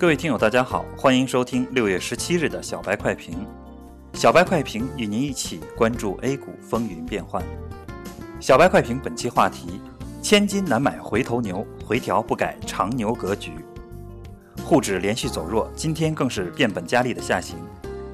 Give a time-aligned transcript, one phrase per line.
[0.00, 3.46] 各位听友，大家好，欢迎收听六月十七日的小白快评。
[4.14, 7.44] 小白快评与您一起关注 A 股风云变幻。
[8.40, 9.78] 小白快评本期话题：
[10.22, 13.52] 千金难买回头牛，回调不改长牛格局。
[14.64, 17.58] 沪指连续走弱，今天更是变本加厉的下行，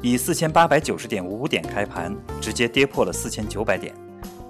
[0.00, 3.94] 以四千八百九十点五五点开盘，直接跌破了四千九百点。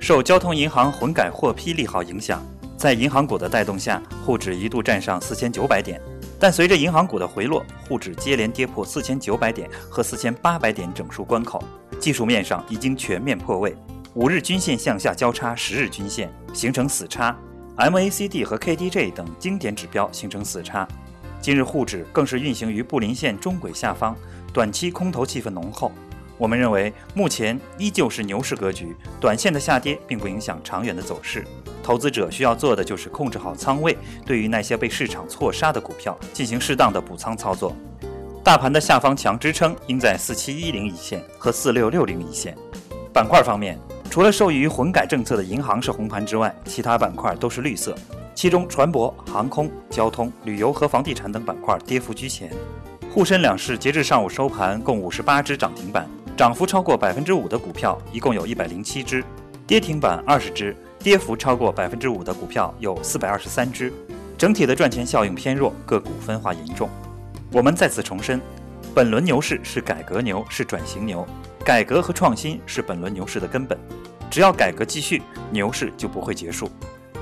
[0.00, 2.44] 受交通银行混改获批利好影响，
[2.76, 6.00] 在银行股的带动下，沪指一度站上四千九百点。
[6.40, 11.62] 但随着银行股的回落，沪指接连跌破四千九百点和四千八百点整数关口，
[12.00, 13.76] 技术面上已经全面破位，
[14.14, 17.36] 五日均线向下交叉十日均线形成死叉
[17.76, 20.88] ，MACD 和 KDJ 等经典指标形成死叉。
[21.42, 24.16] 今日沪指更是运行于布林线中轨下方，
[24.50, 25.92] 短期空头气氛浓厚。
[26.40, 31.44] 我们认为，目前依旧是牛市格局，短线的下跌并不影响长远的走势。
[31.82, 37.76] 投资者需要做的就是控制好仓位，对于那些被市场错杀的股票进行适当的补仓操作。
[38.42, 42.56] 大盘的下方强支撑应在四七一零一线和四六六零一线。
[43.12, 47.94] 板块方面，除了受益于混改政策的银行是红盘之外，其他板块都是绿色。
[48.34, 52.50] 其中，船舶、航空、交通、旅游和房地产等板块跌幅居前。
[53.12, 56.08] 沪深两市截至上午收盘，共五十八只涨停板。
[56.40, 59.22] 涨幅超过百分之五的股票一共有一百零七只，
[59.66, 63.92] 跌停板二十只，跌幅超过百分之五的股票有四百二十三只，
[64.38, 66.88] 整体的赚钱效应偏弱，个股分化严重。
[67.52, 68.40] 我们再次重申，
[68.94, 71.26] 本轮牛市是改革牛，是转型牛，
[71.62, 73.78] 改革和创新是本轮牛市的根本。
[74.30, 76.70] 只要改革继续，牛市就不会结束。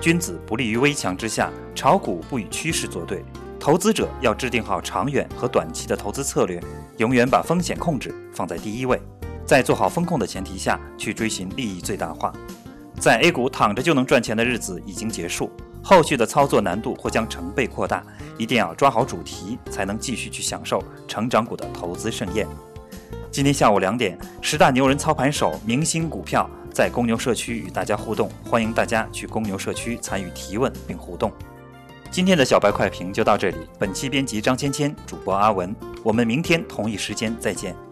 [0.00, 3.24] 君子不立于危墙之下，炒股不与趋势作对。
[3.60, 6.62] 投资者要制定好长远和短期的投资策略，
[6.98, 9.00] 永远把风险控制放在第一位，
[9.44, 12.32] 在做好风控的前提下去追寻利益最大化。
[12.98, 15.50] 在 A 股躺着就能赚钱的日子已经结束，
[15.82, 18.02] 后续的操作难度或将成倍扩大，
[18.38, 22.46] 一定要抓好主题，才能继续去享受成长股的投资盛宴。
[23.30, 31.30] 今天下午两点，十大牛人操盘手明星股票在公牛社区与大家互动，欢迎大家去公牛社区参与提问并互动。
[32.10, 33.56] 今天的小白快评就到这里。
[33.78, 35.74] 本期编辑张芊芊，主播阿文。
[36.02, 37.87] 我们明天同一时间再见。